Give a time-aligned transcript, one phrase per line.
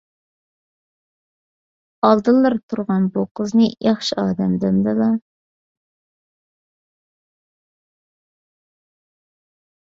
[2.07, 5.11] ئالدىلىرىدا تۇرغان بۇ قىزنى ياخشى ئادەم دەمدىلا؟